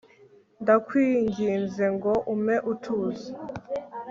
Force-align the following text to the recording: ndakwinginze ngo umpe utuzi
ndakwinginze 0.61 1.85
ngo 1.95 2.13
umpe 2.33 2.55
utuzi 2.71 3.29